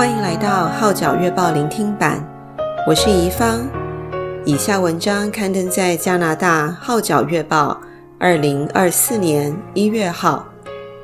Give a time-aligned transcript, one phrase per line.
[0.00, 2.26] 欢迎来到《号角月报》聆听版，
[2.86, 3.68] 我是怡芳。
[4.46, 7.78] 以下文章刊登在加拿大《号角月报》
[8.18, 10.46] 二零二四年一月号，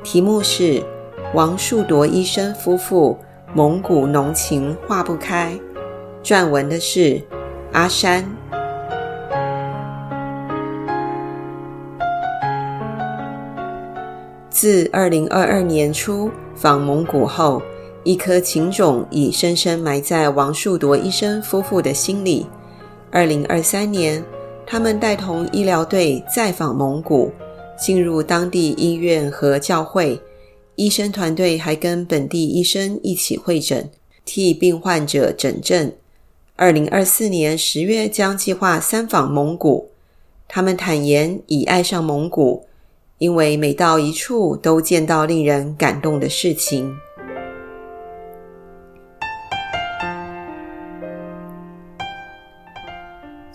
[0.03, 0.83] 题目是
[1.35, 3.15] “王树铎医生夫妇
[3.53, 5.55] 蒙古浓情化不开”，
[6.25, 7.21] 撰文的是
[7.73, 8.25] 阿山。
[14.49, 17.61] 自二零二二年初访蒙古后，
[18.07, 22.45] 一颗情种已深深埋在王树铎医生夫妇的心里。
[23.11, 24.23] 二零二三年，
[24.65, 27.33] 他们带同医疗队再访蒙古，
[27.77, 30.21] 进入当地医院和教会。
[30.75, 33.89] 医生团队还跟本地医生一起会诊，
[34.23, 35.91] 替病患者诊症。
[36.55, 39.89] 二零二四年十月将计划三访蒙古。
[40.47, 42.67] 他们坦言已爱上蒙古。
[43.17, 46.95] 因为每到一处都见到令人感动的事情。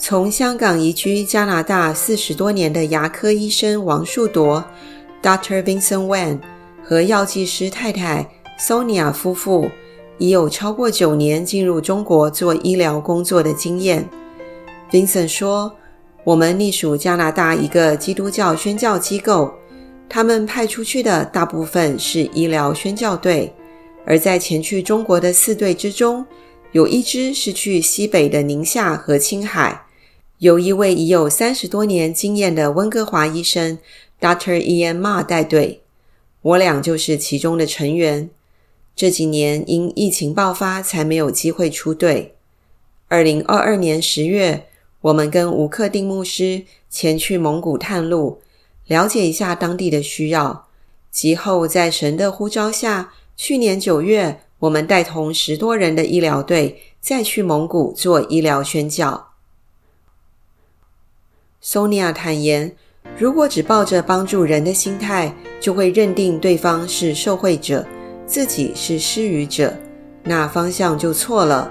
[0.04, 4.64] 从香港移居加拿大四十多年的牙科医生王树铎
[5.22, 5.62] （Dr.
[5.62, 6.40] Vincent Wan）
[6.82, 9.70] 和药剂师太太 Sonia 夫妇，
[10.18, 14.04] 已有超过九年进入中国做医疗工作的经验。
[14.90, 15.72] Vincent 说。
[16.24, 19.52] 我们隶属加拿大一个基督教宣教机构，
[20.08, 23.52] 他们派出去的大部分是医疗宣教队，
[24.06, 26.24] 而在前去中国的四队之中，
[26.70, 29.81] 有一支是去西北的宁夏和青海，
[30.42, 33.78] 由一位已有三十多年经验的温哥华医生
[34.20, 34.60] Dr.
[34.60, 35.82] Ian Ma 带队，
[36.40, 38.28] 我俩就是其中的成员。
[38.96, 42.34] 这几年因疫情爆发，才没有机会出队。
[43.06, 44.66] 二零二二年十月。
[45.02, 48.40] 我们跟吴克定牧师前去蒙古探路，
[48.86, 50.66] 了解一下当地的需要。
[51.10, 59.31] 及后在神的呼召下，去年九月，我们带同十多人的医疗队再去蒙古做医疗宣教。
[61.64, 62.72] Sonia 坦言，
[63.16, 67.86] 如果只抱着帮助人的心态，就会认定对方是受惠者，
[68.26, 69.72] 自己是施予者，
[70.24, 71.70] 那方向就错了。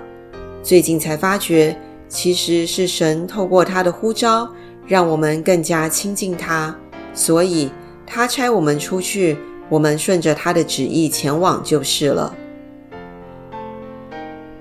[0.64, 1.76] 最近才发觉。
[2.14, 4.54] 其实是神透过他的呼召，
[4.86, 6.78] 让我们更加亲近他，
[7.14, 7.72] 所以
[8.06, 9.38] 他差我们出去，
[9.70, 12.36] 我们顺着他的旨意前往就是了。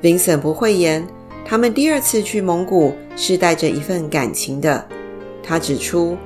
[0.01, 1.05] Vincent 不讳言，
[1.45, 4.87] 他们第二次去蒙古是带着一份感情的。
[5.43, 6.17] 他指出，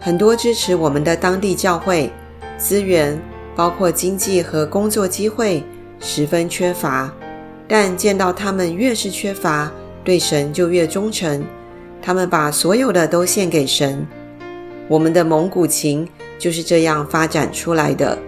[0.00, 2.10] 很多支持我们的当地教会
[2.58, 3.20] 资源，
[3.54, 5.62] 包括经济和工作机会，
[6.00, 7.12] 十分缺乏，
[7.68, 9.70] 但见到他们越是缺乏。
[10.04, 11.44] 对神就越忠诚，
[12.02, 14.04] 他们把所有的都献给神。
[14.88, 16.08] 我们的蒙古情
[16.40, 18.18] 就是这样发展出来的。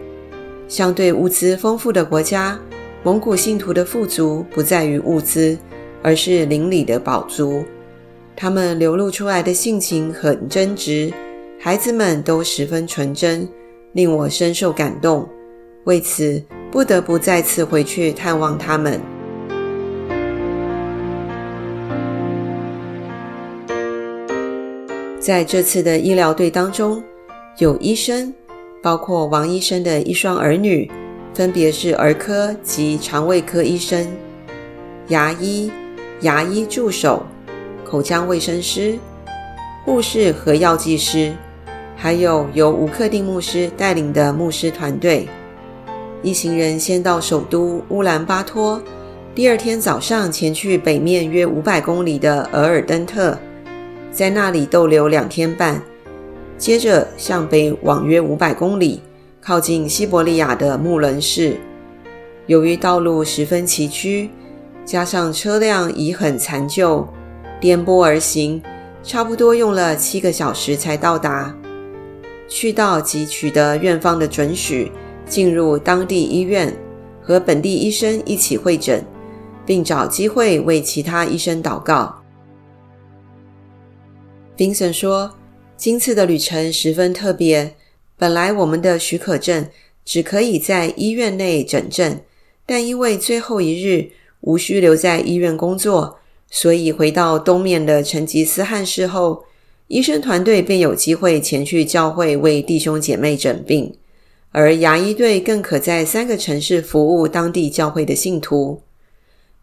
[0.69, 2.57] 相对物资丰富的国家，
[3.03, 5.59] 蒙古信徒的富足不在于物资，
[6.01, 7.65] 而是灵里的宝足。
[8.37, 11.13] 他们流露出来的性情很真挚，
[11.61, 13.49] 孩子们都十分纯真，
[13.93, 15.29] 令我深受感动。
[15.85, 19.01] 为此，不得不再次回去探望他们。
[25.21, 27.03] 在这次的医疗队当中，
[27.59, 28.35] 有医生，
[28.83, 30.91] 包括王医生的一双儿女，
[31.33, 34.05] 分别是儿科及肠胃科医生；
[35.09, 35.71] 牙医、
[36.21, 37.25] 牙医助手、
[37.95, 38.99] 口腔卫生师、
[39.85, 41.33] 护士和药剂师，
[41.97, 45.29] 还有由吴克定牧师带领的牧师团队。
[46.21, 48.83] 一行人先到首都乌兰巴托，
[49.33, 53.39] 第二天早上前去北面约五百公里的额尔登特。
[54.11, 55.81] 在那里逗留两天半，
[56.59, 59.01] 接着向北往约五百公里，
[59.41, 61.57] 靠近西伯利亚的木伦市。
[62.49, 64.29] 由于道路十分崎岖，
[64.85, 67.07] 加上车辆已很残旧，
[67.61, 68.63] 颠簸而行，
[69.03, 71.55] 差不多用了七个小时才到达。
[72.49, 74.93] 去到即取得院方的准许，
[75.27, 76.75] 进入当地医院，
[77.23, 79.05] 和本地医生一起会诊，
[79.65, 82.23] 并找机会为其他医生祷告。
[84.57, 85.35] Vincent 说
[85.77, 87.75] ：“今次的旅程十分特别。
[88.17, 89.67] 本来我们的许可证
[90.05, 92.21] 只可以在医院内诊症，
[92.65, 94.11] 但因为最后一日
[94.43, 96.19] 无需留在医院工作，
[96.57, 99.43] 所以回到东面的成吉思汗市后，
[99.89, 103.93] 医生团队便有机会前去教会为弟兄姐妹诊病，
[104.53, 108.81] 而牙医队更可在三个城市服务当地教会的信徒。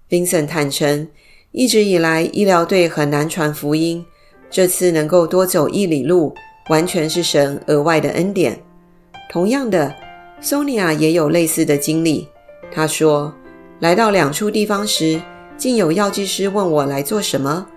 [0.10, 1.08] ”Vincent 坦诚，
[1.54, 4.06] 一直以来医疗队很难传福音。
[4.50, 6.36] 这次能够多走一里路，
[6.70, 8.62] 完全是神额外的恩典。
[9.32, 9.96] 同样的
[10.44, 12.28] ，Sonia 也有类似的经历。
[12.70, 13.34] 她说
[13.80, 15.22] ：“来到两处地方时，
[15.62, 17.68] 竟有药剂师问我来做什么，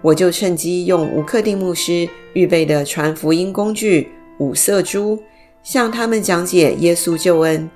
[0.00, 5.22] 我就趁机用吴克定牧师预备的传福音工具五色珠，
[5.62, 7.68] 向他们讲解耶稣救恩。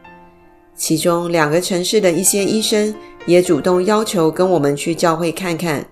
[0.75, 2.95] 其中两个城市的一些医生
[3.27, 5.85] 也主动要求跟我们去教会看看。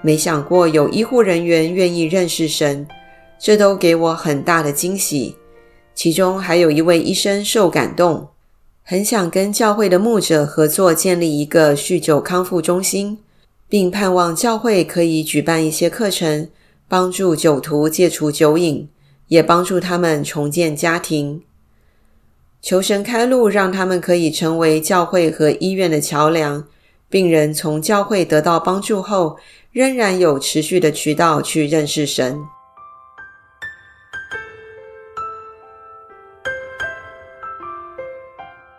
[0.00, 2.88] 没想过有医护人员愿意认识神，
[3.38, 5.36] 这都给我很大的惊喜。
[5.94, 8.26] 其中还有一位医生受感动。
[8.88, 13.18] 很想跟教会的牧者合作，建立一个酗酒康复中心，
[13.68, 16.48] 并盼望教会可以举办一些课程，
[16.86, 18.88] 帮助酒徒戒除酒瘾，
[19.26, 21.42] 也帮助他们重建家庭。
[22.62, 26.64] 求神开路，让他们可以成为教会和医院的桥梁。
[27.10, 29.36] 病人从教会得到帮助后，
[29.72, 32.38] 仍然有持续的渠道去认识神。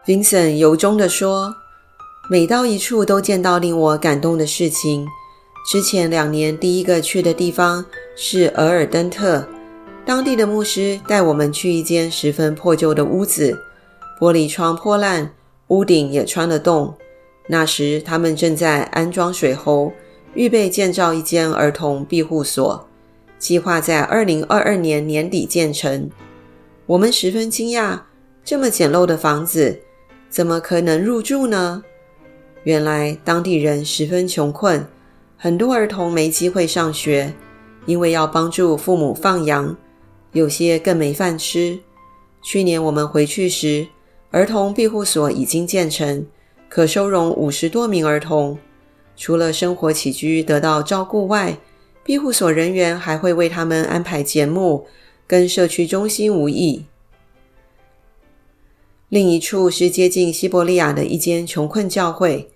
[0.08, 1.54] Vincent 由衷地说
[2.32, 5.06] ：“每到一处都见到令我感动的事情。
[5.70, 7.84] 之前两年第一个去的地方
[8.16, 9.46] 是额尔登特，
[10.06, 13.60] 当地的牧师带我们去一间十分破旧的屋子，
[14.18, 15.34] 玻璃窗破烂，
[15.68, 16.96] 屋顶也穿了洞。
[17.50, 19.92] 那时他们正在安装水喉，
[20.36, 22.88] 预备建造一间儿童庇护所，
[23.38, 26.10] 计划在二零二二年年底建成。
[26.86, 28.00] 我们十分惊讶，
[28.46, 29.82] 这么简陋的房子。”
[30.38, 31.82] 怎么可能入住呢？
[32.64, 34.86] 原来当地人十分穷困，
[35.36, 37.34] 很多儿童没机会上学，
[37.88, 39.76] 因为要帮助父母放羊，
[40.34, 41.80] 有些更没饭吃。
[42.44, 43.88] 去年我们回去时，
[44.30, 46.28] 儿童庇护所已经建成，
[46.70, 48.60] 可收容五十多名儿童。
[49.16, 51.58] 除了生活起居得到照顾外，
[52.04, 54.86] 庇护所人员还会为他们安排节目，
[55.26, 56.86] 跟社区中心无异。
[59.10, 62.50] 另一处是接近西伯利亚的一间穷困教会，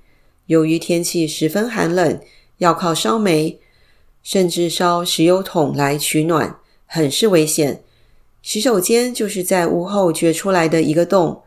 [0.47, 2.19] 由于天气十分寒冷，
[2.57, 3.57] 要靠烧煤，
[4.21, 7.81] 甚至烧石油桶来取暖，很是危险。
[8.41, 11.43] 洗手间就是在屋后掘出来的一个洞，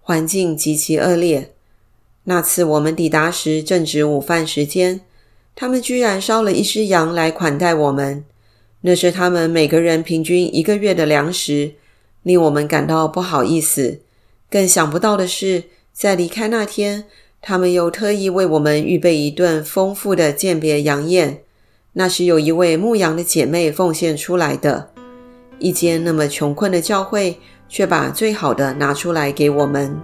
[0.00, 1.52] 环境极其恶劣。
[2.24, 5.02] 那次我们抵达时正值午饭时间，
[5.54, 8.24] 他们居然烧了一只羊来款待我们，
[8.80, 11.74] 那是他们每个人平均一个月的粮食，
[12.24, 14.00] 令我们感到不好意思。
[14.50, 17.04] 更想不到的是，在离开那天，
[17.42, 21.42] 他们又特意为我们预备一顿丰富的饯别羊宴。
[21.92, 24.90] 那是有一位牧羊的姐妹奉献出来的。
[25.58, 30.00] 一间那么穷困的教会，却把最好的拿出来给我们。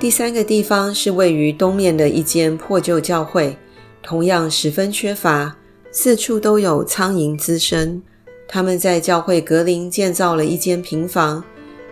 [0.00, 3.56] 第三个地方是位于东面的一间破旧教会，
[4.02, 5.56] 同样十分缺乏。
[5.94, 8.02] 四处都有苍蝇滋生。
[8.48, 11.44] 他们在教会格林建造了一间平房，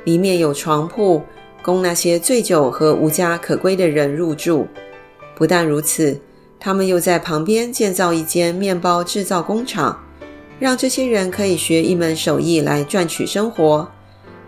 [0.05, 1.23] 里面有床铺，
[1.63, 4.67] 供那些醉酒和无家可归的人入住。
[5.37, 6.19] 不但如此，
[6.59, 10.03] 他们又在旁边建造一间面包制造工厂，
[10.59, 13.87] 让这些人可以学一门手艺来赚取生活。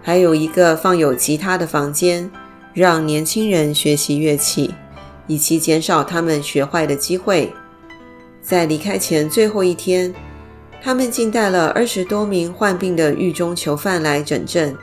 [0.01, 2.31] 还有一个放有吉他的房间，
[2.73, 4.75] 让年轻人学习乐器，
[5.27, 7.53] 以期减少他们学坏的机会。
[8.43, 10.13] 在离开前最后一天，
[10.83, 14.77] 他们竟带了二十多名患病的狱中囚犯来诊症。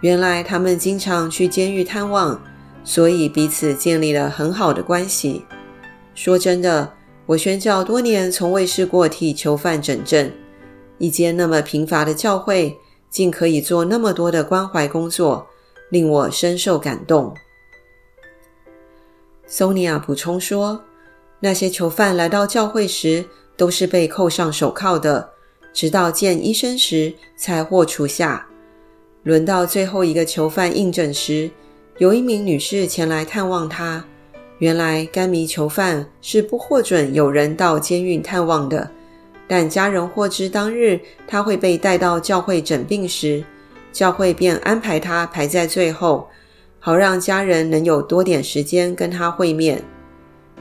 [0.00, 2.42] 原来他们经常去监狱探望，
[2.82, 5.44] 所以彼此建立了很好的关系。
[6.14, 6.94] 说真的，
[7.26, 10.32] 我宣教多年，从未试过替囚犯诊症。
[10.96, 12.78] 一间那么贫乏的教会，
[13.10, 15.46] 竟可以做那么多的关怀工作，
[15.90, 17.34] 令我深受感动。
[19.46, 20.82] 索尼娅补充说。
[21.40, 23.24] 那些囚犯来到教会时，
[23.56, 25.30] 都是被扣上手铐的，
[25.72, 28.46] 直到见医生时才获除下。
[29.22, 31.50] 轮到最后一个囚犯应诊时，
[31.98, 34.04] 有一名女士前来探望他。
[34.58, 38.90] 原来该名囚犯是不获准有人到监狱探望的，
[39.48, 43.42] 但家人获知当日他会被带到教会诊病时，
[43.90, 46.28] 教会便安排他排在最后，
[46.78, 49.82] 好让家人能有多点时间跟他会面。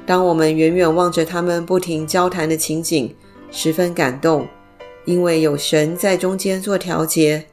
[0.09, 3.15] 当我们远远望着他们不停交谈的情景，
[3.51, 4.47] 十分感动，
[5.05, 7.45] 因为有神在中间做调节，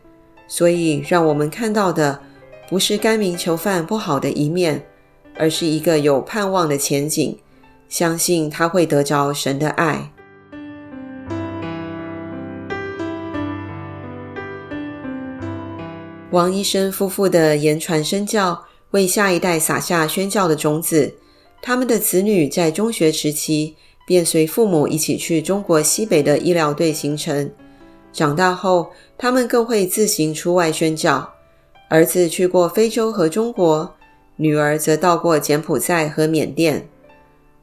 [0.48, 2.18] 所以让我们看到的
[2.70, 4.82] 不是该名囚犯不好的一面，
[5.36, 7.38] 而是一个有盼望的前景，
[7.90, 10.10] 相信他会得着神的爱。
[16.30, 21.16] 王医生夫妇的言传身教，为下一代撒下宣教的种子。
[21.66, 23.74] 他们的子女在中学时期
[24.06, 27.50] 便随父母一起去中国西北的医疗队行程，
[28.12, 31.28] 长大后，他们更会自行出外宣教。
[31.88, 33.96] 儿子去过非洲和中国，
[34.36, 36.88] 女儿则到过柬埔寨和缅甸。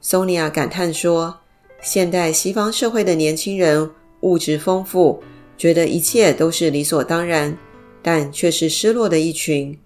[0.02, 1.38] 索尼娅感叹说
[1.82, 5.24] ：“现代西方社会的年轻人物质丰富，
[5.58, 7.58] 觉得一切都是理所当然，
[8.02, 9.80] 但却是失落的一群。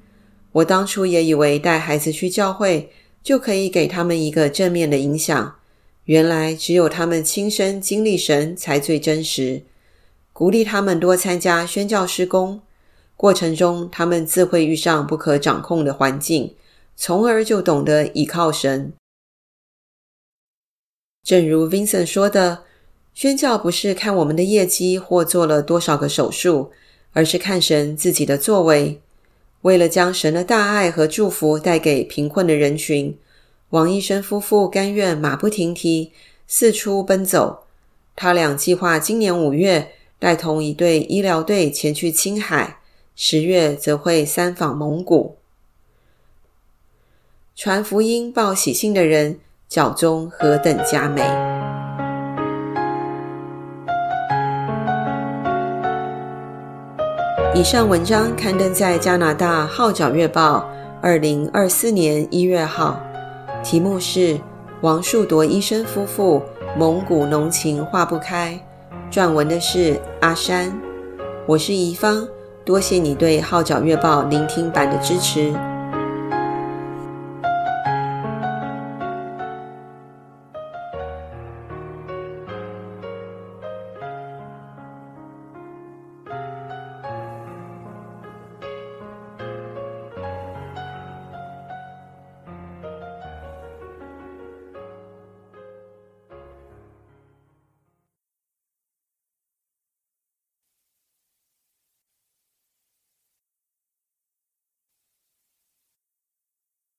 [0.53, 2.89] 我当初也以为带孩子去教会
[3.27, 5.59] 就可以给他们一个正面的影响，
[6.05, 9.63] 原来只有他们亲身经历神才最真实。”
[10.31, 12.61] 鼓励他们多参加宣教施工，
[13.17, 16.55] 过程中他们自会遇上不可掌控的环境，
[16.95, 18.93] 从而就懂得倚靠神。
[21.21, 22.63] 正如 Vincent 说的，
[23.13, 26.71] 宣教不是看我们的业绩或做了多少个手术，
[27.11, 29.01] 而是看神自己的作为。
[29.61, 33.17] 为了将神的大爱和祝福带给贫困的人群，
[33.69, 36.11] 王医生夫妇甘愿马不停蹄
[36.47, 37.65] 四处奔走。
[38.15, 42.79] 他俩计划今年五月，带同一队医疗队前去青海，
[43.15, 45.37] 十月则会三访蒙古。
[47.55, 51.86] 传福音报喜信的人，脚中何等佳美！
[57.57, 60.59] 以上文章刊登在加拿大《号角月报》
[61.01, 63.01] 二零二四年一月号，
[63.63, 64.39] 题目是
[64.81, 66.39] “王树铎医生夫妇
[66.77, 68.59] 蒙古浓情化不开”。
[69.11, 70.71] 撰文的是阿山，
[71.47, 72.27] 我是怡芳，
[72.63, 75.51] 多谢你对《号角月报》聆听版的支持。